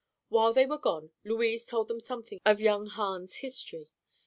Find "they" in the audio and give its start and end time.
0.53-0.65